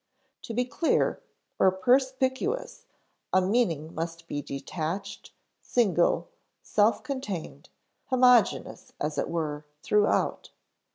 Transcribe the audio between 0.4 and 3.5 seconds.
To be clear or perspicuous a